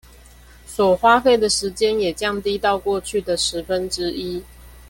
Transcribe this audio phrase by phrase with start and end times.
[0.65, 4.43] 所花費的時間也降低到過去的十分之一